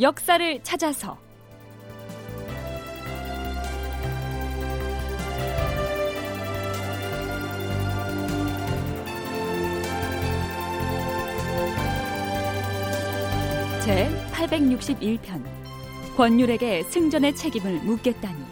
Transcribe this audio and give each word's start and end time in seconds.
역사를 0.00 0.62
찾아서. 0.62 1.18
제 13.84 14.08
861편. 14.32 15.42
권율에게 16.16 16.84
승전의 16.84 17.34
책임을 17.34 17.80
묻겠다니. 17.80 18.44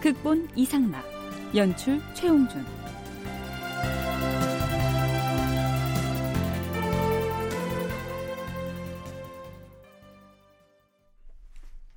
극본 0.00 0.48
이상락. 0.54 1.04
연출 1.56 2.00
최홍준 2.14 2.64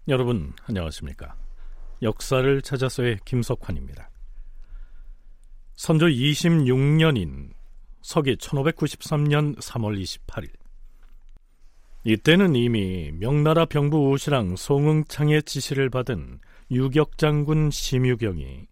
여러분 0.08 0.54
안녕하십니까? 0.68 1.34
역사를 2.04 2.62
찾아서의 2.62 3.18
김석환입니다. 3.26 4.12
선조 5.74 6.06
26년인 6.06 7.50
서기 8.04 8.36
1593년 8.36 9.58
3월 9.58 10.00
28일 10.00 10.50
이때는 12.04 12.54
이미 12.54 13.12
명나라 13.14 13.66
병부 13.66 14.12
우시랑 14.12 14.56
송응창의 14.56 15.42
지시를 15.42 15.90
받은 15.90 16.40
유격장군 16.70 17.72
심유경이 17.72 18.68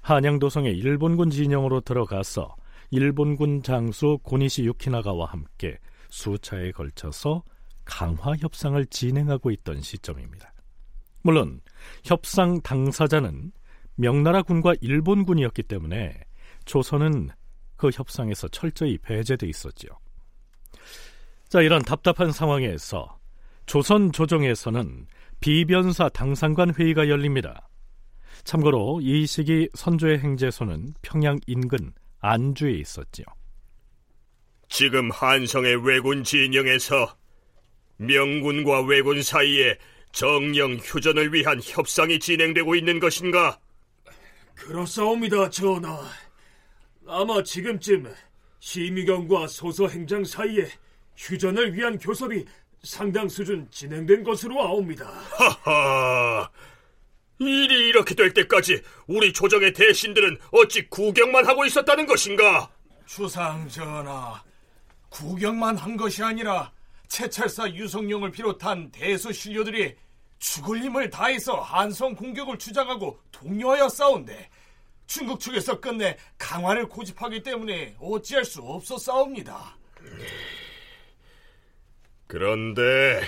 한양도성의 0.00 0.78
일본군 0.78 1.28
진영으로 1.28 1.82
들어가서 1.82 2.56
일본군 2.90 3.62
장수 3.62 4.18
고니시 4.22 4.64
유키나가와 4.64 5.26
함께 5.26 5.78
수차에 6.08 6.70
걸쳐서 6.70 7.42
강화 7.84 8.34
협상을 8.34 8.86
진행하고 8.86 9.50
있던 9.50 9.82
시점입니다. 9.82 10.54
물론 11.22 11.60
협상 12.04 12.60
당사자는 12.62 13.52
명나라 13.96 14.42
군과 14.42 14.74
일본군이었기 14.80 15.64
때문에 15.64 16.18
조선은 16.64 17.30
그 17.76 17.90
협상에서 17.92 18.48
철저히 18.48 18.98
배제돼 18.98 19.46
있었죠. 19.46 19.88
자, 21.48 21.60
이런 21.62 21.82
답답한 21.82 22.30
상황에서 22.32 23.18
조선 23.66 24.12
조정에서는 24.12 25.06
비변사 25.40 26.08
당상관 26.08 26.74
회의가 26.74 27.08
열립니다. 27.08 27.68
참고로 28.44 29.00
이 29.02 29.26
시기 29.26 29.68
선조의 29.74 30.20
행제소는 30.20 30.94
평양 31.02 31.38
인근 31.46 31.92
안주에 32.20 32.72
있었지요. 32.72 33.26
지금 34.68 35.10
한성의 35.10 35.84
왜군 35.86 36.22
진영에서 36.22 37.16
명군과 37.96 38.82
왜군 38.82 39.22
사이에 39.22 39.76
정령 40.12 40.76
휴전을 40.76 41.32
위한 41.32 41.60
협상이 41.62 42.18
진행되고 42.18 42.74
있는 42.74 43.00
것인가? 43.00 43.58
그렇사옵니다, 44.54 45.50
전하. 45.50 46.02
아마 47.06 47.42
지금쯤 47.42 48.12
시미경과 48.60 49.46
소서 49.48 49.88
행장 49.88 50.24
사이에 50.24 50.68
휴전을 51.16 51.74
위한 51.74 51.98
교섭이 51.98 52.44
상당 52.82 53.28
수준 53.28 53.68
진행된 53.70 54.22
것으로 54.22 54.60
아옵니다. 54.62 55.06
하하! 55.06 56.50
일이 57.38 57.88
이렇게 57.88 58.14
될 58.14 58.34
때까지 58.34 58.82
우리 59.06 59.32
조정의 59.32 59.72
대신들은 59.72 60.38
어찌 60.52 60.86
구경만 60.88 61.46
하고 61.46 61.64
있었다는 61.64 62.06
것인가? 62.06 62.70
주상 63.06 63.66
전하, 63.68 64.42
구경만 65.08 65.76
한 65.76 65.96
것이 65.96 66.22
아니라 66.22 66.70
채찰사 67.10 67.68
유성룡을 67.72 68.30
비롯한 68.30 68.92
대수 68.92 69.32
신료들이 69.32 69.96
죽을 70.38 70.80
힘을 70.80 71.10
다해서 71.10 71.60
한성 71.60 72.14
공격을 72.14 72.56
주장하고 72.56 73.20
독려하여 73.32 73.88
싸운데 73.88 74.48
중국 75.06 75.40
측에서 75.40 75.80
끝내 75.80 76.16
강화를 76.38 76.88
고집하기 76.88 77.42
때문에 77.42 77.96
어찌할 77.98 78.44
수 78.44 78.62
없어 78.62 78.96
싸웁니다. 78.96 79.76
그런데 82.28 83.20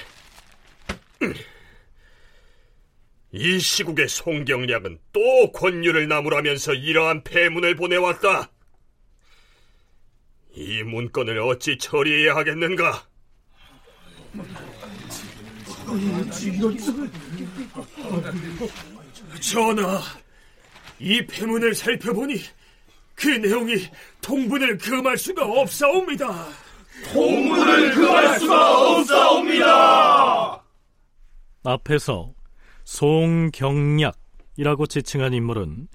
이 3.33 3.59
시국의 3.59 4.09
송경략은 4.09 5.01
또 5.13 5.53
권유를 5.53 6.07
나무라면서 6.07 6.73
이러한 6.73 7.25
폐문을 7.25 7.75
보내왔다. 7.75 8.49
이 10.55 10.83
문건을 10.85 11.41
어찌 11.41 11.79
처리해야 11.79 12.37
하겠는가? 12.37 13.12
전하, 19.41 20.01
이 20.99 21.27
폐문을 21.27 21.75
살펴보니 21.75 22.41
그 23.15 23.29
내용이 23.29 23.75
통분을 24.21 24.79
금할 24.79 25.19
수가 25.19 25.45
없사옵니다. 25.45 26.49
통문을 27.13 27.95
금할 27.95 28.41
수가 28.41 28.97
없사옵니다. 28.97 30.63
앞에서 31.65 32.33
송경략이라고 32.85 34.87
지칭한 34.89 35.35
인물은 35.35 35.89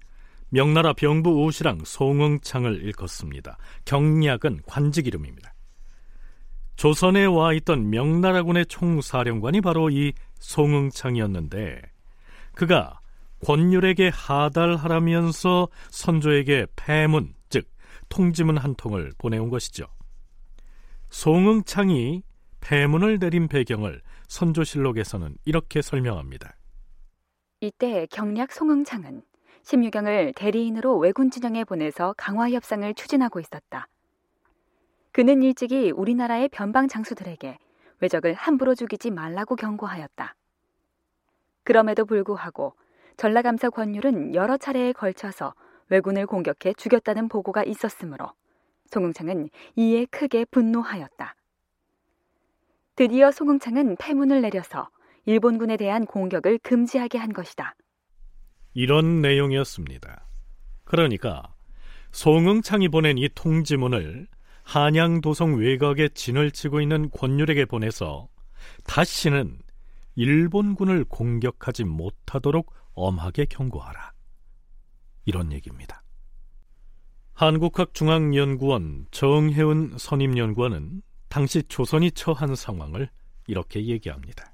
명나라 0.49 0.93
병부 0.93 1.45
우시랑 1.45 1.81
송응창을 1.85 2.83
일컫습니다. 2.83 3.57
경략은 3.85 4.61
관직 4.65 5.07
이름입니다. 5.07 5.53
조선에 6.77 7.25
와 7.25 7.53
있던 7.53 7.89
명나라군의 7.89 8.67
총사령관이 8.67 9.61
바로 9.61 9.89
이 9.89 10.13
송응창이었는데 10.39 11.81
그가 12.53 12.99
권율에게 13.45 14.09
하달하라면서 14.13 15.69
선조에게 15.89 16.67
폐문, 16.75 17.33
즉 17.49 17.67
통지문 18.09 18.57
한 18.57 18.75
통을 18.75 19.11
보내온 19.17 19.49
것이죠. 19.49 19.87
송응창이 21.09 22.21
폐문을 22.61 23.17
내린 23.19 23.47
배경을 23.47 24.01
선조실록에서는 24.27 25.35
이렇게 25.45 25.81
설명합니다. 25.81 26.55
이때 27.59 28.05
경략 28.11 28.51
송응창은 28.51 29.23
심유경을 29.63 30.33
대리인으로 30.35 30.97
왜군 30.99 31.31
진영에 31.31 31.63
보내서 31.63 32.13
강화 32.17 32.51
협상을 32.51 32.93
추진하고 32.93 33.39
있었다. 33.39 33.87
그는 35.17 35.41
일찍이 35.41 35.89
우리나라의 35.89 36.47
변방 36.49 36.87
장수들에게 36.87 37.57
왜적을 38.01 38.35
함부로 38.35 38.75
죽이지 38.75 39.09
말라고 39.09 39.55
경고하였다. 39.55 40.35
그럼에도 41.63 42.05
불구하고 42.05 42.75
전라감사 43.17 43.71
권율은 43.71 44.35
여러 44.35 44.57
차례에 44.57 44.93
걸쳐서 44.93 45.55
왜군을 45.89 46.27
공격해 46.27 46.73
죽였다는 46.77 47.29
보고가 47.29 47.63
있었으므로 47.63 48.31
송응창은 48.91 49.49
이에 49.75 50.05
크게 50.05 50.45
분노하였다. 50.51 51.35
드디어 52.95 53.31
송응창은 53.31 53.95
패문을 53.95 54.41
내려서 54.41 54.87
일본군에 55.25 55.77
대한 55.77 56.05
공격을 56.05 56.59
금지하게 56.59 57.17
한 57.17 57.33
것이다. 57.33 57.73
이런 58.75 59.23
내용이었습니다. 59.23 60.27
그러니까 60.83 61.55
송응창이 62.11 62.89
보낸 62.89 63.17
이 63.17 63.27
통지문을 63.33 64.27
한양 64.67 65.21
도성 65.21 65.55
외곽에 65.55 66.09
진을 66.09 66.51
치고 66.51 66.81
있는 66.81 67.09
권율에게 67.11 67.63
보내서 67.63 68.27
다시는 68.83 69.59
일본군을 70.15 71.05
공격하지 71.05 71.85
못하도록 71.85 72.69
엄하게 72.93 73.45
경고하라. 73.45 74.11
이런 75.23 75.53
얘기입니다. 75.53 76.03
한국학중앙연구원 77.31 79.07
정혜은 79.11 79.93
선임연구원은 79.97 81.01
당시 81.29 81.63
조선이 81.69 82.11
처한 82.11 82.53
상황을 82.53 83.09
이렇게 83.47 83.85
얘기합니다. 83.85 84.53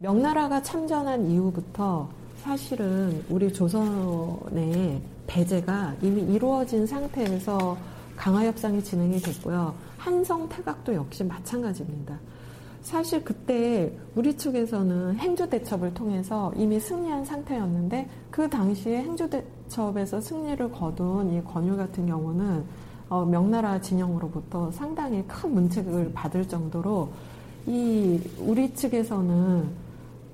명나라가 0.00 0.62
참전한 0.62 1.30
이후부터 1.30 2.10
사실은 2.36 3.24
우리 3.30 3.50
조선의 3.50 5.02
배제가 5.26 5.96
이미 6.02 6.34
이루어진 6.34 6.86
상태에서 6.86 7.99
강화 8.20 8.44
협상이 8.44 8.84
진행이 8.84 9.18
됐고요. 9.20 9.74
한성 9.96 10.46
태각도 10.46 10.92
역시 10.92 11.24
마찬가지입니다. 11.24 12.18
사실 12.82 13.24
그때 13.24 13.96
우리 14.14 14.36
측에서는 14.36 15.16
행주대첩을 15.16 15.94
통해서 15.94 16.52
이미 16.54 16.78
승리한 16.78 17.24
상태였는데 17.24 18.10
그 18.30 18.50
당시에 18.50 18.98
행주대첩에서 18.98 20.20
승리를 20.20 20.70
거둔 20.70 21.32
이 21.32 21.42
권율 21.42 21.78
같은 21.78 22.06
경우는 22.06 22.62
어, 23.08 23.24
명나라 23.24 23.80
진영으로부터 23.80 24.70
상당히 24.70 25.24
큰 25.26 25.54
문책을 25.54 26.12
받을 26.12 26.46
정도로 26.46 27.08
이 27.66 28.20
우리 28.38 28.74
측에서는 28.74 29.66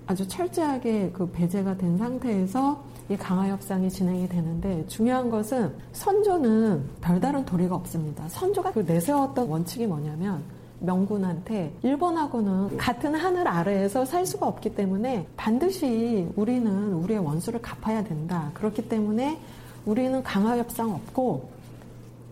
아주 0.07 0.27
철저하게 0.29 1.11
그 1.13 1.31
배제가 1.31 1.77
된 1.77 1.99
상태에서 1.99 2.83
이 3.09 3.17
강화 3.17 3.49
협상이 3.49 3.89
진행이 3.89 4.29
되는데 4.29 4.85
중요한 4.87 5.31
것은 5.31 5.73
선조는 5.93 6.89
별다른 7.01 7.45
도리가 7.45 7.75
없습니다. 7.75 8.29
선조가 8.29 8.73
그 8.73 8.81
내세웠던 8.81 9.49
원칙이 9.49 9.87
뭐냐면 9.87 10.43
명군한테 10.81 11.75
일본하고는 11.83 12.77
같은 12.77 13.15
하늘 13.15 13.49
아래에서 13.49 14.05
살 14.05 14.27
수가 14.27 14.47
없기 14.47 14.75
때문에 14.75 15.27
반드시 15.37 16.29
우리는 16.37 16.93
우리의 16.95 17.21
원수를 17.21 17.63
갚아야 17.63 18.05
된다. 18.05 18.51
그렇기 18.55 18.89
때문에 18.89 19.41
우리는 19.85 20.23
강화 20.23 20.57
협상 20.59 20.93
없고 20.93 21.51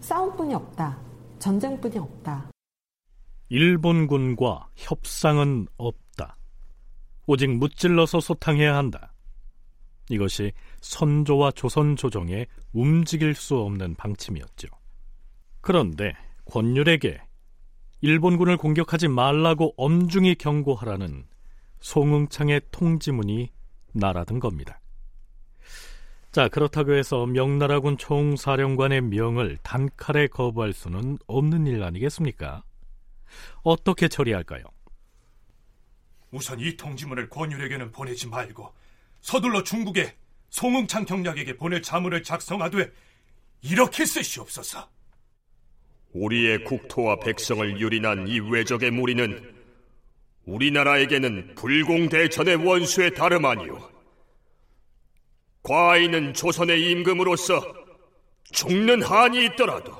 싸움뿐이 0.00 0.54
없다. 0.54 0.96
전쟁뿐이 1.38 1.98
없다. 1.98 2.50
일본군과 3.48 4.68
협상은 4.76 5.66
없다. 5.76 6.03
오직 7.26 7.50
무찔러서 7.50 8.20
소탕해야 8.20 8.76
한다. 8.76 9.12
이것이 10.10 10.52
선조와 10.80 11.52
조선 11.52 11.96
조정에 11.96 12.46
움직일 12.72 13.34
수 13.34 13.56
없는 13.56 13.94
방침이었죠. 13.94 14.68
그런데 15.60 16.12
권율에게 16.46 17.20
일본군을 18.02 18.58
공격하지 18.58 19.08
말라고 19.08 19.72
엄중히 19.78 20.34
경고하라는 20.34 21.24
송응창의 21.80 22.60
통지문이 22.70 23.50
날아든 23.92 24.40
겁니다. 24.40 24.80
자, 26.32 26.48
그렇다고 26.48 26.94
해서 26.94 27.26
명나라군 27.26 27.96
총사령관의 27.96 29.02
명을 29.02 29.56
단칼에 29.62 30.26
거부할 30.26 30.72
수는 30.72 31.16
없는 31.28 31.66
일 31.66 31.82
아니겠습니까? 31.82 32.64
어떻게 33.62 34.08
처리할까요? 34.08 34.64
우선 36.34 36.58
이 36.58 36.76
통지문을 36.76 37.30
권율에게는 37.30 37.92
보내지 37.92 38.26
말고 38.26 38.74
서둘러 39.20 39.62
중국에 39.62 40.16
송응창 40.50 41.04
경략에게 41.04 41.56
보낼 41.56 41.80
자문을 41.80 42.24
작성하되 42.24 42.90
이렇게 43.62 44.04
쓰시옵소서. 44.04 44.90
우리의 46.12 46.64
국토와 46.64 47.20
백성을 47.20 47.80
유린한 47.80 48.26
이 48.26 48.40
외적의 48.40 48.90
무리는 48.90 49.54
우리나라에게는 50.44 51.54
불공대전의 51.54 52.56
원수에 52.56 53.10
다름 53.10 53.44
아니오. 53.44 53.90
과인은 55.62 56.34
조선의 56.34 56.90
임금으로서 56.90 57.62
죽는 58.50 59.02
한이 59.02 59.44
있더라도 59.46 59.96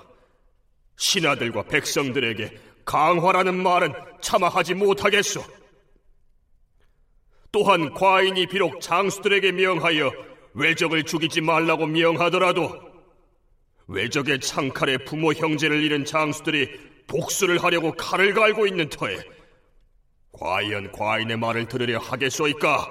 신하들과 0.96 1.62
백성들에게 1.62 2.58
강화라는 2.84 3.62
말은 3.62 3.92
차마 4.20 4.48
하지 4.48 4.75
못하겠소. 4.75 5.63
또한 7.55 7.95
과인이 7.95 8.49
비록 8.49 8.81
장수들에게 8.81 9.53
명하여 9.53 10.12
외적을 10.55 11.05
죽이지 11.05 11.41
말라고 11.41 11.87
명하더라도 11.87 12.81
외적의 13.87 14.41
창칼에 14.41 14.99
부모 14.99 15.33
형제를 15.33 15.81
잃은 15.85 16.05
장수들이 16.05 16.69
복수를 17.06 17.62
하려고 17.62 17.93
칼을 17.93 18.35
갈고 18.35 18.67
있는 18.67 18.89
터에 18.89 19.19
과연 20.33 20.91
과인의 20.91 21.37
말을 21.37 21.69
들으려 21.69 22.01
하겠소이까? 22.01 22.89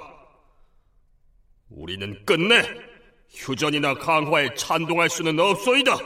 우리는 1.68 2.24
끝내 2.24 2.62
휴전이나 3.28 3.96
강화에 3.96 4.54
찬동할 4.54 5.10
수는 5.10 5.38
없소이다. 5.40 5.98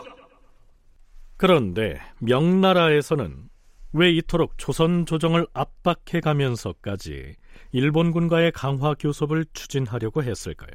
그런데 1.37 2.01
명나라에서는 2.19 3.51
왜 3.93 4.11
이토록 4.11 4.59
조선 4.59 5.07
조정을 5.07 5.47
압박해 5.53 6.19
가면서까지 6.21 7.37
일본군과의 7.73 8.53
강화 8.53 8.95
교섭을 8.95 9.47
추진하려고 9.53 10.23
했을까요? 10.23 10.71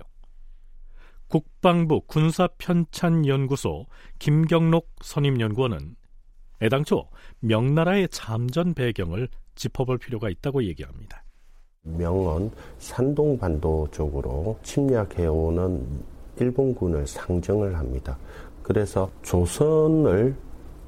국방부 1.28 2.02
군사편찬연구소 2.02 3.88
김경록 4.20 4.90
선임연구원은 5.02 5.96
애당초 6.62 7.10
명나라의 7.40 8.10
참전 8.10 8.74
배경을 8.74 9.28
짚어볼 9.56 9.98
필요가 9.98 10.30
있다고 10.30 10.64
얘기합니다. 10.64 11.24
명언 11.82 12.52
산동반도 12.80 13.90
쪽으로 13.92 14.58
침략해오는 14.64 16.04
일본군을 16.40 17.06
상정을 17.08 17.78
합니다. 17.78 18.18
그래서 18.62 19.10
조선을 19.24 20.36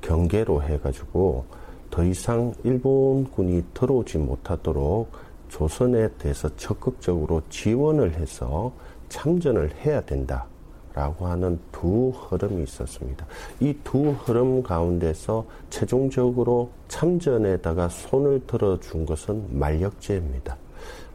경계로 0.02 0.62
해가지고 0.64 1.46
더 1.90 2.04
이상 2.04 2.54
일본군이 2.64 3.64
들어오지 3.74 4.18
못하도록 4.20 5.12
조선에 5.50 6.10
대해서 6.18 6.54
적극적으로 6.56 7.42
지원을 7.50 8.14
해서 8.16 8.72
참전을 9.10 9.76
해야 9.86 10.02
된다. 10.02 10.46
라고 10.94 11.28
하는 11.28 11.60
두 11.74 12.10
흐름이 12.10 12.64
있었습니다. 12.64 13.26
이 13.60 13.76
두 13.84 14.12
흐름 14.12 14.64
가운데서 14.64 15.46
최종적으로 15.70 16.70
참전에다가 16.88 17.90
손을 17.90 18.48
들어준 18.48 19.06
것은 19.06 19.60
만력제입니다. 19.60 20.56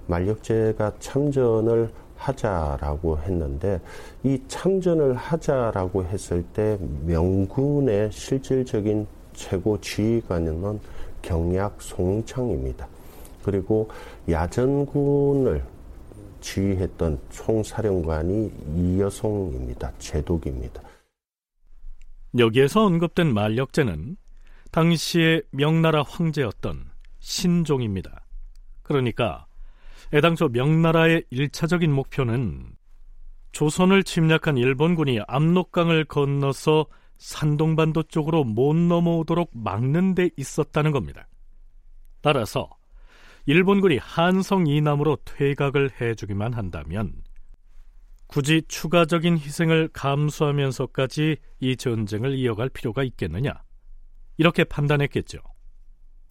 만력제가 0.06 0.92
참전을 1.00 1.90
하자라고 2.16 3.18
했는데 3.20 3.80
이 4.22 4.38
참전을 4.48 5.14
하자라고 5.14 6.04
했을 6.04 6.42
때 6.52 6.76
명군의 7.06 8.12
실질적인 8.12 9.06
최고 9.32 9.80
지휘관은 9.80 10.78
경약 11.22 11.80
송창입니다. 11.80 12.86
그리고 13.42 13.90
야전군을 14.28 15.64
지휘했던 16.40 17.20
총사령관이 17.30 18.52
이여송입니다. 18.76 19.92
제독입니다. 19.98 20.82
여기에서 22.38 22.84
언급된 22.84 23.32
만력제는 23.32 24.16
당시의 24.70 25.42
명나라 25.50 26.02
황제였던 26.02 26.90
신종입니다. 27.18 28.24
그러니까 28.82 29.46
애당초 30.12 30.48
명나라의 30.48 31.24
일차적인 31.30 31.92
목표는 31.92 32.64
조선을 33.52 34.04
침략한 34.04 34.56
일본군이 34.56 35.20
압록강을 35.26 36.04
건너서 36.04 36.86
산동반도 37.18 38.04
쪽으로 38.04 38.44
못 38.44 38.74
넘어오도록 38.74 39.50
막는 39.52 40.14
데 40.14 40.30
있었다는 40.36 40.92
겁니다. 40.92 41.26
따라서 42.22 42.70
일본군이 43.50 43.98
한성 43.98 44.68
이남으로 44.68 45.18
퇴각을 45.24 45.90
해주기만 46.00 46.52
한다면 46.52 47.12
굳이 48.28 48.62
추가적인 48.68 49.38
희생을 49.38 49.88
감수하면서까지 49.92 51.36
이 51.58 51.76
전쟁을 51.76 52.36
이어갈 52.36 52.68
필요가 52.68 53.02
있겠느냐? 53.02 53.52
이렇게 54.36 54.62
판단했겠죠. 54.62 55.40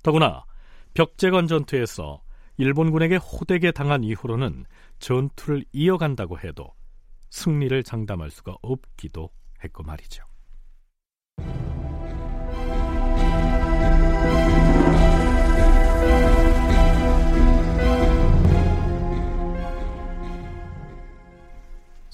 더구나 0.01 0.45
벽제관 0.93 1.47
전투에서 1.47 2.23
일본군에게 2.55 3.17
호되게 3.17 3.71
당한 3.71 4.05
이후로는 4.05 4.63
전투를 4.99 5.65
이어간다고 5.73 6.39
해도 6.39 6.73
승리를 7.31 7.83
장담할 7.83 8.31
수가 8.31 8.55
없기도 8.61 9.29
했고 9.61 9.83
말이죠. 9.83 10.23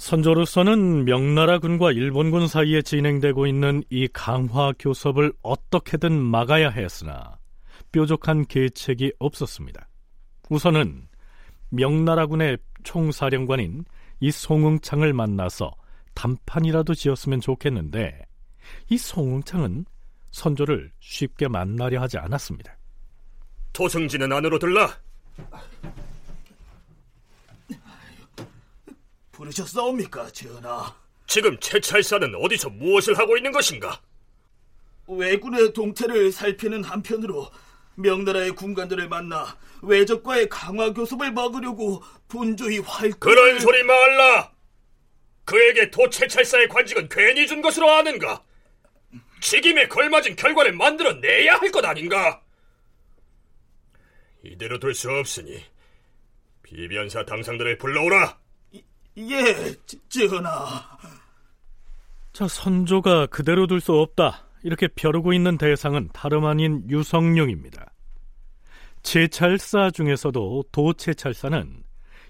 선조로서는 0.06 1.06
명나라 1.06 1.58
군과 1.58 1.92
일본군 1.92 2.48
사이에 2.48 2.84
진행되고 2.84 3.48
있는 3.48 3.84
이 3.90 4.08
강화 4.14 4.72
교섭을 4.78 5.34
어떻게든 5.42 6.22
막아야 6.22 6.70
했으나 6.70 7.40
뾰족한 7.92 8.46
계책이 8.46 9.14
없었습니다. 9.18 9.90
우선은 10.52 11.08
명나라 11.70 12.28
군의 12.28 12.60
총사령관인 12.84 13.84
이 14.20 14.30
송응창을 14.30 15.12
만나서 15.14 15.72
단판이라도 16.14 16.94
지었으면 16.94 17.42
좋겠는데 17.42 18.28
이 18.92 19.00
송응창은 19.00 19.86
선조를 20.30 20.92
쉽게 21.00 21.48
만나려 21.48 22.00
하지 22.00 22.20
않았습니다. 22.20 22.78
토승지는 23.74 24.32
안으로 24.32 24.60
들라. 24.60 24.88
부르셨사옵니까, 29.36 30.30
전하? 30.32 30.96
지금 31.28 31.60
채찰사는 31.60 32.34
어디서 32.36 32.70
무엇을 32.70 33.18
하고 33.18 33.36
있는 33.36 33.52
것인가? 33.52 34.02
왜군의 35.08 35.74
동태를 35.74 36.32
살피는 36.32 36.84
한편으로 36.84 37.52
명나라의 37.96 38.52
군관들을 38.52 39.08
만나 39.10 39.58
외적과의 39.82 40.50
강화 40.50 40.92
교섭을 40.94 41.32
막으려고 41.32 42.02
분주히 42.28 42.80
활동 42.80 43.20
그런 43.20 43.60
소리 43.60 43.84
말라. 43.84 44.52
그에게 45.44 45.92
도채찰사의 45.92 46.70
관직은 46.70 47.10
괜히 47.10 47.46
준 47.46 47.62
것으로 47.62 47.90
아는가? 47.92 48.42
직임에 49.42 49.88
걸맞은 49.88 50.36
결과를 50.38 50.74
만들어내야 50.74 51.58
할 51.58 51.72
것 51.72 51.86
아닌가? 51.86 52.42
이대로 54.44 54.80
둘 54.80 54.94
수 54.96 55.10
없으니 55.12 55.64
비변사 56.64 57.26
당상들을 57.26 57.78
불러오라. 57.78 58.40
예, 59.18 59.76
전하. 60.10 60.54
자, 62.34 62.48
선조가 62.48 63.28
그대로 63.28 63.66
둘 63.68 63.80
수 63.80 63.94
없다. 63.94 64.46
이렇게 64.64 64.88
벼르고 64.88 65.32
있는 65.32 65.58
대상은 65.58 66.10
다름 66.12 66.46
아닌 66.46 66.84
유성룡입니다. 66.90 67.94
채찰사 69.04 69.92
중에서도 69.92 70.64
도채찰사는 70.72 71.84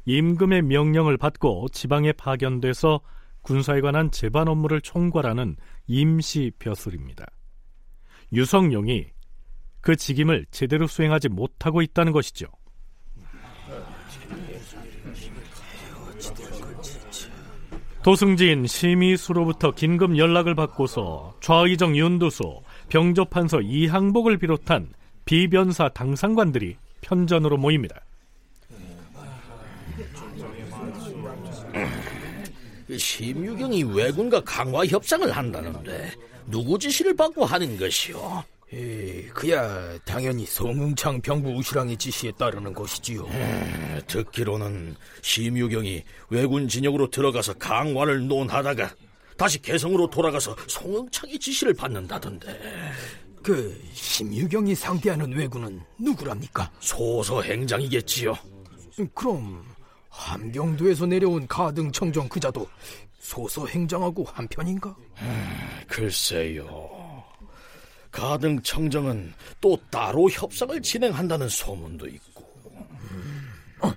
임금의 0.05 0.61
명령을 0.63 1.17
받고 1.17 1.69
지방에 1.69 2.11
파견돼서 2.11 2.99
군사에 3.41 3.79
관한 3.79 4.11
재반 4.11 4.47
업무를 4.47 4.81
총괄하는 4.81 5.55
임시 5.87 6.51
벼슬입니다. 6.59 7.25
유성룡이 8.33 9.07
그 9.81 9.95
직임을 9.95 10.45
제대로 10.51 10.87
수행하지 10.87 11.29
못하고 11.29 11.81
있다는 11.81 12.11
것이죠. 12.11 12.47
도승진 18.05 18.67
심의수로부터 18.67 19.71
긴급 19.71 20.15
연락을 20.15 20.53
받고서 20.53 21.33
좌의정 21.41 21.97
윤두소, 21.97 22.61
병조판서 22.89 23.61
이항복을 23.61 24.37
비롯한 24.37 24.93
비변사 25.25 25.89
당상관들이 25.89 26.77
편전으로 27.01 27.57
모입니다. 27.57 27.99
심유경이 32.95 33.81
왜군과 33.85 34.41
강화 34.41 34.85
협상을 34.85 35.31
한다는데 35.31 36.11
누구 36.45 36.77
지시를 36.77 37.15
받고 37.15 37.43
하는 37.43 37.75
것이오? 37.75 38.43
에 38.73 39.27
그야 39.27 39.97
당연히 40.05 40.45
송응창 40.45 41.21
병부 41.21 41.49
우시랑의 41.51 41.97
지시에 41.97 42.31
따르는 42.31 42.73
것이지요. 42.73 43.25
음, 43.25 44.01
듣기로는 44.07 44.95
심유경이 45.21 46.03
왜군 46.29 46.67
진영으로 46.67 47.09
들어가서 47.09 47.53
강화를 47.53 48.27
논하다가 48.27 48.95
다시 49.37 49.61
개성으로 49.61 50.09
돌아가서 50.09 50.55
송응창의 50.67 51.37
지시를 51.37 51.73
받는다던데. 51.75 52.59
그 53.43 53.79
심유경이 53.93 54.73
상대하는 54.73 55.31
왜군은 55.33 55.79
누구랍니까? 55.99 56.71
소서 56.79 57.43
행장이겠지요. 57.43 58.35
그럼 59.13 59.63
함경도에서 60.09 61.05
내려온 61.05 61.45
가등 61.47 61.91
청정 61.91 62.29
그자도 62.29 62.67
소서 63.19 63.67
행장하고 63.67 64.23
한편인가? 64.23 64.95
음, 65.21 65.57
글쎄요. 65.87 67.04
가등 68.15 68.61
청정은 68.61 69.33
또 69.59 69.77
따로 69.91 70.29
협상을 70.29 70.81
진행한다는 70.81 71.49
소문도 71.49 72.07
있고. 72.07 72.45
음, 73.11 73.49
어, 73.81 73.91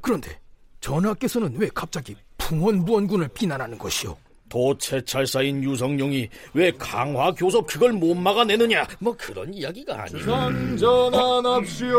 그런데 0.00 0.38
전하께서는 0.80 1.56
왜 1.56 1.68
갑자기 1.74 2.14
풍원부원군을 2.38 3.26
비난하는 3.34 3.76
것이오? 3.76 4.16
도채찰사인 4.48 5.64
유성룡이 5.64 6.28
왜 6.54 6.70
강화 6.78 7.32
교섭 7.32 7.66
그걸 7.66 7.92
못 7.92 8.14
막아내느냐 8.14 8.86
뭐 9.00 9.12
그런 9.18 9.52
이야기가 9.52 10.04
아니에요. 10.04 10.18
주상전환합시오. 10.20 11.96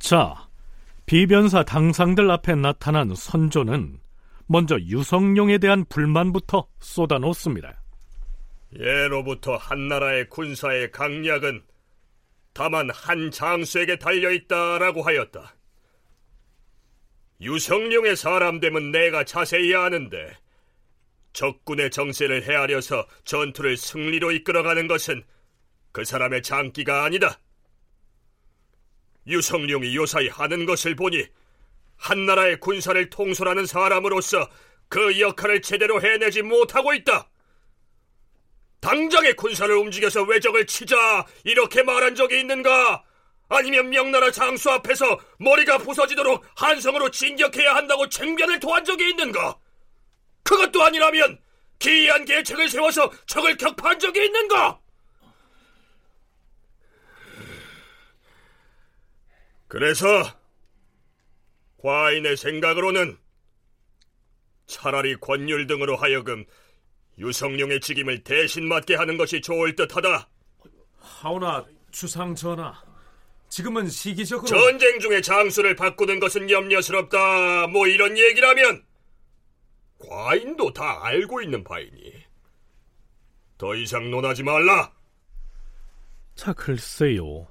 자, 0.00 0.48
비변사 1.06 1.62
당상들 1.62 2.28
앞에 2.32 2.56
나타난 2.56 3.14
선조는 3.14 4.00
먼저 4.50 4.76
유성룡에 4.80 5.58
대한 5.58 5.84
불만부터 5.84 6.66
쏟아놓습니다. 6.80 7.80
예로부터 8.76 9.54
한나라의 9.54 10.28
군사의 10.28 10.90
강약은 10.90 11.62
다만 12.52 12.90
한 12.90 13.30
장수에게 13.30 14.00
달려있다라고 14.00 15.02
하였다. 15.02 15.54
유성룡의 17.40 18.16
사람됨은 18.16 18.90
내가 18.90 19.22
자세히 19.22 19.72
아는데 19.72 20.36
적군의 21.32 21.92
정세를 21.92 22.42
헤아려서 22.42 23.06
전투를 23.22 23.76
승리로 23.76 24.32
이끌어가는 24.32 24.88
것은 24.88 25.22
그 25.92 26.04
사람의 26.04 26.42
장기가 26.42 27.04
아니다. 27.04 27.38
유성룡이 29.28 29.94
요사이 29.94 30.26
하는 30.26 30.66
것을 30.66 30.96
보니 30.96 31.24
한나라의 32.00 32.60
군사를 32.60 33.10
통솔하는 33.10 33.66
사람으로서 33.66 34.48
그 34.88 35.20
역할을 35.20 35.62
제대로 35.62 36.00
해내지 36.00 36.42
못하고 36.42 36.92
있다. 36.94 37.28
당장의 38.80 39.36
군사를 39.36 39.72
움직여서 39.76 40.22
외적을 40.22 40.66
치자 40.66 41.26
이렇게 41.44 41.82
말한 41.82 42.14
적이 42.14 42.40
있는가? 42.40 43.04
아니면 43.50 43.90
명나라 43.90 44.30
장수 44.30 44.70
앞에서 44.70 45.20
머리가 45.38 45.78
부서지도록 45.78 46.44
한성으로 46.56 47.10
진격해야 47.10 47.74
한다고 47.74 48.08
쟁변을 48.08 48.58
토한 48.60 48.84
적이 48.84 49.10
있는가? 49.10 49.58
그것도 50.42 50.82
아니라면 50.82 51.38
기이한 51.78 52.24
계책을 52.24 52.68
세워서 52.68 53.10
적을 53.26 53.56
격파한 53.56 53.98
적이 53.98 54.24
있는가? 54.26 54.80
그래서 59.68 60.39
과인의 61.82 62.36
생각으로는 62.36 63.16
차라리 64.66 65.16
권율 65.16 65.66
등으로 65.66 65.96
하여금 65.96 66.44
유성룡의 67.18 67.80
직임을 67.80 68.22
대신 68.22 68.68
맡게 68.68 68.94
하는 68.94 69.16
것이 69.16 69.40
좋을 69.40 69.74
듯하다. 69.74 70.28
하오나 70.98 71.66
주상 71.90 72.34
전하, 72.34 72.82
지금은 73.48 73.88
시기적으로 73.88 74.46
전쟁 74.46 74.98
중에 75.00 75.20
장수를 75.20 75.74
바꾸는 75.74 76.20
것은 76.20 76.50
염려스럽다. 76.50 77.66
뭐 77.66 77.86
이런 77.86 78.16
얘기라면 78.16 78.84
과인도 79.98 80.72
다 80.72 81.04
알고 81.04 81.42
있는 81.42 81.64
바이니 81.64 82.24
더 83.58 83.74
이상 83.74 84.10
논하지 84.10 84.42
말라. 84.42 84.92
자, 86.34 86.52
글쎄요. 86.52 87.46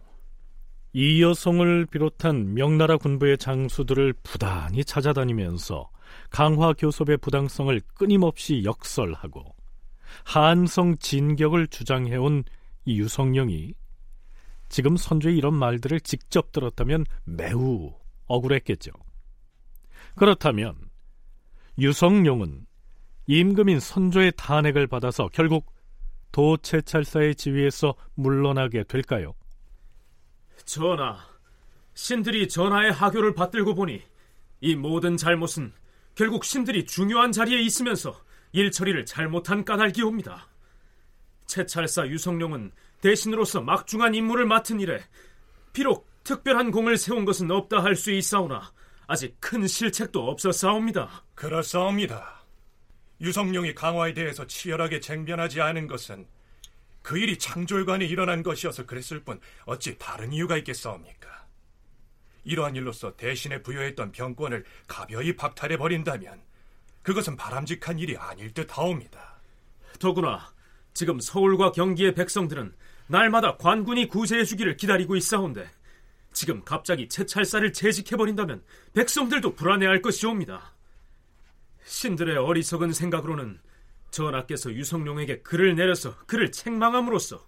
이 0.92 1.22
여성을 1.22 1.86
비롯한 1.86 2.56
명나라 2.56 2.98
군부의 2.98 3.38
장수들을 3.38 4.14
부단히 4.24 4.84
찾아다니면서 4.84 5.90
강화 6.32 6.74
교섭의 6.74 7.18
부당성을 7.18 7.80
끊임없이 7.94 8.64
역설하고 8.64 9.56
한성 10.24 10.98
진격을 10.98 11.68
주장해온 11.68 12.44
이 12.86 13.00
유성룡이 13.00 13.74
지금 14.70 14.98
선조의 14.98 15.38
이런 15.38 15.54
말들을 15.54 16.00
직접 16.02 16.52
들었다면 16.52 17.06
매우 17.24 17.94
억울했겠죠. 18.26 18.92
그렇다면 20.16 20.76
유성룡은 21.78 22.66
임금인 23.28 23.80
선조의 23.80 24.34
탄핵을 24.38 24.88
받아서 24.88 25.30
결국 25.32 25.72
도채찰사의 26.32 27.36
지위에서 27.36 27.94
물러나게 28.16 28.84
될까요? 28.84 29.34
전하, 30.66 31.20
신들이 31.94 32.48
전하의 32.48 32.92
하교를 32.92 33.34
받들고 33.34 33.76
보니 33.76 34.02
이 34.62 34.76
모든 34.76 35.18
잘못은 35.18 35.74
결국 36.16 36.44
신들이 36.44 36.86
중요한 36.86 37.32
자리에 37.32 37.60
있으면서 37.62 38.20
일 38.52 38.72
처리를 38.72 39.06
잘못한 39.06 39.64
까닭이옵니다. 39.64 40.48
채찰사 41.46 42.08
유성룡은 42.08 42.72
대신으로서 43.02 43.62
막중한 43.62 44.16
임무를 44.16 44.46
맡은 44.46 44.80
일에 44.80 45.02
비록 45.74 46.08
특별한 46.24 46.72
공을 46.72 46.98
세운 46.98 47.26
것은 47.26 47.50
없다 47.50 47.84
할 47.84 47.96
수 47.96 48.12
있사오나 48.12 48.72
아직 49.08 49.38
큰 49.40 49.66
실책도 49.66 50.30
없었사옵니다. 50.30 51.24
그렇사옵니다. 51.36 52.44
유성룡이 53.22 53.74
강화에 53.74 54.14
대해서 54.14 54.46
치열하게 54.46 55.00
쟁변하지 55.00 55.62
않은 55.62 55.88
것은 55.88 56.28
그 57.10 57.18
일이 57.18 57.40
창졸관에 57.40 58.06
일어난 58.06 58.44
것이어서 58.44 58.86
그랬을 58.86 59.22
뿐 59.22 59.40
어찌 59.66 59.98
다른 59.98 60.32
이유가 60.32 60.58
있겠사옵니까? 60.58 61.48
이러한 62.44 62.76
일로서 62.76 63.16
대신에 63.16 63.64
부여했던 63.64 64.12
병권을 64.12 64.64
가벼이 64.86 65.36
박탈해 65.36 65.78
버린다면 65.78 66.40
그것은 67.02 67.36
바람직한 67.36 67.98
일이 67.98 68.16
아닐 68.16 68.54
듯하옵니다. 68.54 69.42
더구나 69.98 70.54
지금 70.94 71.20
서울과 71.20 71.72
경기의 71.72 72.14
백성들은 72.14 72.76
날마다 73.08 73.58
관군이 73.58 74.08
구제해 74.08 74.44
주기를 74.44 74.78
기다리고 74.78 75.16
있사온데 75.16 75.68
지금 76.32 76.64
갑자기 76.64 77.10
채찰사를 77.10 77.74
채직해 77.74 78.18
버린다면 78.18 78.62
백성들도 78.94 79.56
불안해할 79.56 80.04
것이옵니다. 80.04 80.76
신들의 81.86 82.38
어리석은 82.38 82.94
생각으로는 82.94 83.60
전하께서 84.12 84.72
유성룡에게 84.74 85.42
글을 85.42 85.76
내려서 85.76 86.18
그를 86.26 86.52
책망함으로써 86.52 87.46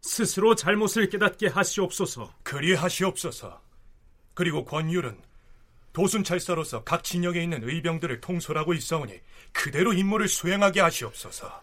스스로 0.00 0.54
잘못을 0.54 1.08
깨닫게 1.08 1.48
하시옵소서. 1.48 2.34
그리하시옵소서. 2.42 3.60
그리고 4.34 4.64
권율은 4.64 5.20
도순찰사로서 5.92 6.84
각 6.84 7.04
진영에 7.04 7.42
있는 7.42 7.62
의병들을 7.62 8.20
통솔하고 8.20 8.74
있사오니 8.74 9.20
그대로 9.52 9.92
임무를 9.92 10.28
수행하게 10.28 10.80
하시옵소서. 10.80 11.62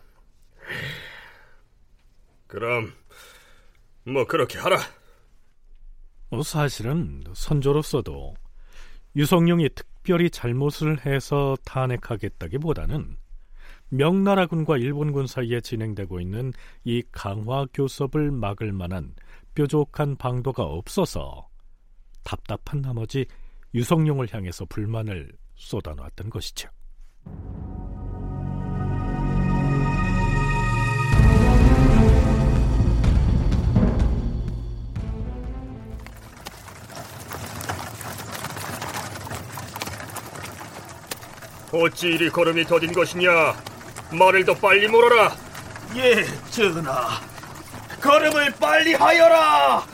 그럼 2.47 2.93
뭐 4.03 4.25
그렇게 4.25 4.57
하라. 4.59 4.79
뭐 6.29 6.43
사실은 6.43 7.23
선조로서도 7.33 8.35
유성룡이 9.15 9.69
특별히 9.73 10.29
잘못을 10.29 11.05
해서 11.05 11.57
탄핵하겠다기보다는 11.65 13.17
명나라군과 13.89 14.77
일본군 14.77 15.27
사이에 15.27 15.61
진행되고 15.61 16.19
있는 16.19 16.53
이 16.83 17.03
강화 17.11 17.65
교섭을 17.73 18.31
막을 18.31 18.71
만한 18.71 19.15
뾰족한 19.55 20.15
방도가 20.17 20.63
없어서 20.63 21.47
답답한 22.23 22.81
나머지 22.81 23.25
유성룡을 23.73 24.27
향해서 24.31 24.65
불만을 24.65 25.31
쏟아놓았던 25.55 26.29
것이죠. 26.29 26.69
어찌 41.71 42.07
이리 42.07 42.29
걸음이 42.29 42.63
더딘 42.63 42.93
것이냐? 42.93 43.69
말을 44.11 44.43
더 44.45 44.53
빨리 44.55 44.87
몰아라. 44.87 45.35
예, 45.95 46.23
전하. 46.51 47.19
걸음을 48.01 48.53
빨리 48.59 48.93
하여라. 48.93 49.85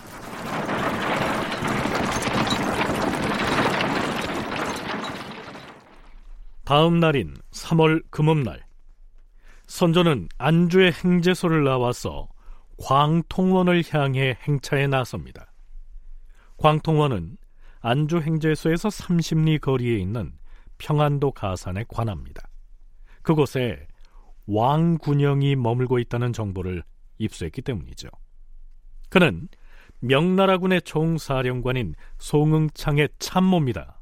다음 6.64 7.00
날인 7.00 7.36
3월 7.52 8.02
금음날 8.10 8.64
선조는 9.68 10.30
안주의 10.38 10.92
행제소를 10.92 11.64
나와서 11.64 12.28
광통원을 12.78 13.84
향해 13.92 14.38
행차에 14.48 14.88
나섭니다. 14.88 15.52
광통원은 16.58 17.38
안주 17.82 18.20
행제소에서 18.20 18.90
30리 18.90 19.62
거리에 19.62 19.98
있는 19.98 20.34
평안도 20.78 21.32
가산에 21.32 21.86
관합니다. 21.88 22.48
그곳에 23.22 23.88
왕군영이 24.48 25.56
머물고 25.56 26.00
있다는 26.00 26.34
정보를 26.34 26.84
입수했기 27.18 27.62
때문이죠. 27.62 28.10
그는 29.10 29.48
명나라군의 30.00 30.82
총사령관인 30.84 31.96
송응창의 32.20 33.10
참모입니다. 33.20 34.02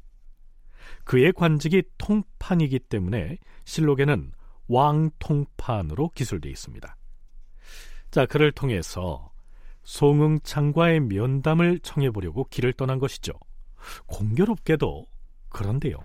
그의 1.04 1.32
관직이 1.32 1.82
통판이기 1.98 2.78
때문에 2.80 3.38
실록에는 3.64 4.32
왕통판으로 4.68 6.10
기술되어 6.10 6.50
있습니다. 6.50 6.96
자, 8.10 8.26
그를 8.26 8.52
통해서 8.52 9.30
송응창과의 9.84 11.00
면담을 11.00 11.78
청해보려고 11.80 12.44
길을 12.44 12.72
떠난 12.72 12.98
것이죠. 12.98 13.32
공교롭게도 14.06 15.06
그런데요. 15.50 15.98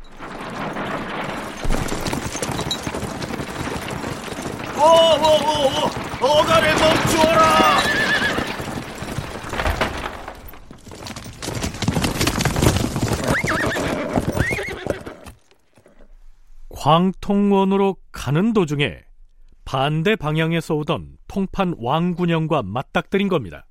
오오오오 4.80 5.90
어가를 6.22 6.74
멈추어라 6.76 7.80
광통원으로 16.70 17.98
가는 18.12 18.54
도중에 18.54 19.04
반대 19.66 20.16
방향에서 20.16 20.76
오던 20.76 21.18
통판 21.28 21.76
왕군영과 21.78 22.64
맞닥뜨린 22.64 23.28
겁니다. 23.28 23.68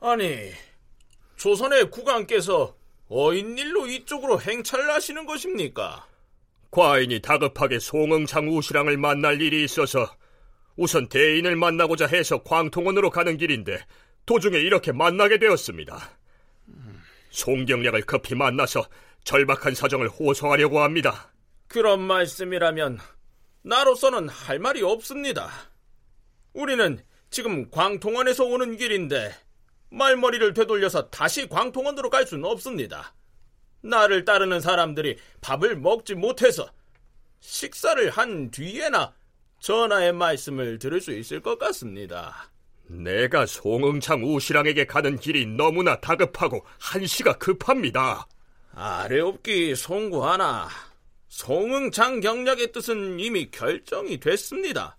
아니, 0.00 0.52
조선의 1.36 1.90
국왕께서 1.90 2.76
어인 3.08 3.58
일로 3.58 3.86
이쪽으로 3.86 4.40
행차를 4.40 4.90
하시는 4.90 5.26
것입니까? 5.26 6.06
과인이 6.70 7.20
다급하게 7.20 7.78
송응창 7.78 8.48
우시랑을 8.48 8.96
만날 8.96 9.40
일이 9.40 9.64
있어서 9.64 10.08
우선 10.76 11.08
대인을 11.08 11.56
만나고자 11.56 12.06
해서 12.06 12.42
광통원으로 12.42 13.10
가는 13.10 13.36
길인데 13.36 13.78
도중에 14.26 14.58
이렇게 14.58 14.92
만나게 14.92 15.38
되었습니다. 15.38 16.18
송경략을 17.30 18.02
급히 18.02 18.34
만나서 18.34 18.86
절박한 19.24 19.74
사정을 19.74 20.08
호소하려고 20.08 20.80
합니다. 20.80 21.32
그런 21.68 22.00
말씀이라면 22.00 22.98
나로서는 23.62 24.28
할 24.28 24.58
말이 24.58 24.82
없습니다. 24.82 25.50
우리는 26.52 27.00
지금 27.30 27.70
광통원에서 27.70 28.44
오는 28.44 28.76
길인데 28.76 29.34
말머리를 29.90 30.54
되돌려서 30.54 31.10
다시 31.10 31.48
광통원으로 31.48 32.10
갈 32.10 32.26
수는 32.26 32.44
없습니다. 32.44 33.14
나를 33.82 34.24
따르는 34.24 34.60
사람들이 34.60 35.18
밥을 35.40 35.76
먹지 35.76 36.14
못해서 36.14 36.68
식사를 37.40 38.10
한 38.10 38.50
뒤에나 38.50 39.14
전하의 39.60 40.12
말씀을 40.12 40.78
들을 40.78 41.00
수 41.00 41.12
있을 41.12 41.40
것 41.40 41.58
같습니다. 41.58 42.50
내가 42.88 43.46
송응창 43.46 44.22
우시랑에게 44.22 44.86
가는 44.86 45.18
길이 45.18 45.46
너무나 45.46 45.98
다급하고 46.00 46.64
한시가 46.78 47.38
급합니다. 47.38 48.26
아래옵기 48.72 49.74
송구하나 49.74 50.68
송응창 51.28 52.20
경략의 52.20 52.72
뜻은 52.72 53.18
이미 53.18 53.50
결정이 53.50 54.20
됐습니다. 54.20 54.96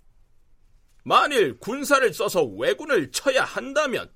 만일 1.03 1.57
군사를 1.57 2.13
써서 2.13 2.43
왜군을 2.43 3.11
쳐야 3.11 3.43
한다면 3.43 4.11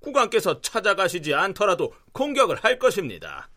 국왕께서 0.00 0.60
찾아가시지 0.60 1.32
않더라도 1.32 1.94
공격을 2.12 2.56
할 2.56 2.78
것입니다. 2.78 3.48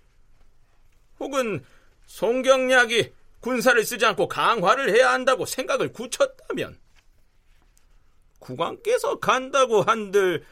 혹은 1.26 1.66
송경략이 2.06 3.12
군사를 3.40 3.84
쓰지 3.84 4.06
않고 4.06 4.28
강화를 4.28 4.96
해야 4.96 5.12
한다고 5.12 5.46
생각을 5.48 5.92
굳혔다면 5.92 6.80
국왕께서 8.38 9.20
간다고 9.20 9.82
한들 9.82 10.46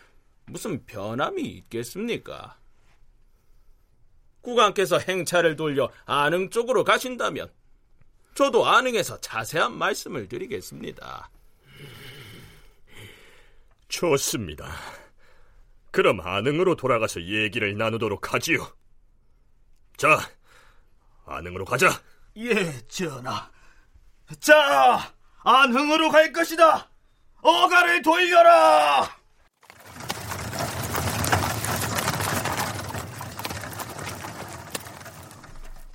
무슨 0.47 0.83
변함이 0.85 1.43
있겠습니까? 1.43 2.57
국왕께서 4.41 4.97
행차를 4.97 5.55
돌려 5.55 5.91
안흥 6.05 6.49
쪽으로 6.49 6.83
가신다면 6.83 7.51
저도 8.33 8.65
안흥에서 8.65 9.21
자세한 9.21 9.77
말씀을 9.77 10.27
드리겠습니다. 10.27 11.29
좋습니다. 13.89 14.73
그럼 15.91 16.19
안흥으로 16.19 16.75
돌아가서 16.75 17.21
얘기를 17.21 17.77
나누도록 17.77 18.33
하지요. 18.33 18.75
자, 19.97 20.19
안흥으로 21.25 21.65
가자. 21.65 21.89
예, 22.37 22.71
전하. 22.87 23.49
자, 24.39 25.13
안흥으로 25.43 26.09
갈 26.09 26.31
것이다. 26.31 26.89
어가를 27.41 28.01
돌려라. 28.01 29.09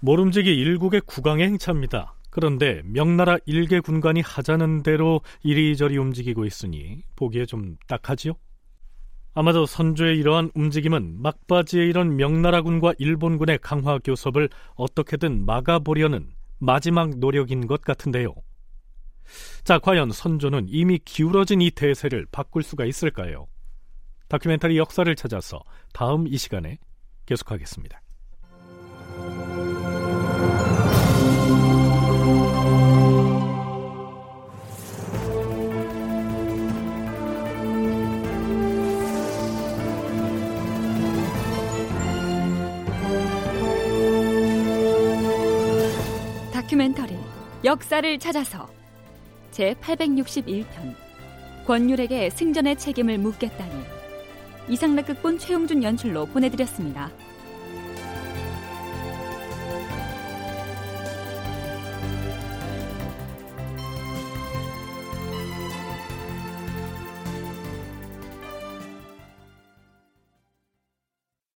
모름지기 0.01 0.55
일국의 0.55 1.01
국왕의 1.07 1.47
행차입니다. 1.47 2.15
그런데 2.31 2.83
명나라 2.85 3.37
일개 3.47 3.81
군관이 3.81 4.21
하자는 4.21 4.85
대로 4.85 5.23
이리저리 5.43 5.97
움직이고 5.97 6.45
있으니 6.45 7.03
보기에 7.17 7.47
좀 7.47 7.77
딱하지요? 7.89 8.35
아마도 9.35 9.67
선조의 9.67 10.19
이러한 10.19 10.51
움직임은 10.55 11.23
막바지에 11.23 11.85
이런 11.87 12.17
명나라군과 12.17 12.95
일본군의 12.99 13.59
강화 13.63 13.99
교섭을 13.99 14.49
어떻게든 14.75 15.47
막아보려는 15.47 16.31
마지막 16.59 17.11
노력인 17.19 17.67
것 17.67 17.83
같은데요. 17.83 18.35
자, 19.63 19.79
과연 19.79 20.11
선조는 20.11 20.67
이미 20.69 20.99
기울어진 21.05 21.61
이 21.61 21.71
대세를 21.71 22.27
바꿀 22.33 22.63
수가 22.63 22.85
있을까요? 22.85 23.47
다큐멘터리 24.29 24.77
역사를 24.77 25.15
찾아서 25.15 25.63
다음 25.93 26.27
이 26.27 26.37
시간에 26.37 26.79
계속하겠습니다. 27.27 28.01
역사를 47.69 48.19
찾아서 48.19 48.67
제 49.51 49.75
861편 49.75 50.95
권율에게 51.67 52.31
승전의 52.31 52.79
책임을 52.79 53.19
묻겠다니 53.19 53.85
이상락극본 54.71 55.39
최용준 55.39 55.83
연출로 55.83 56.25
보내드렸습니다. 56.25 57.11